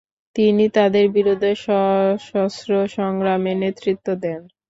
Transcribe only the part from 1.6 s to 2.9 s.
সশস্ত্র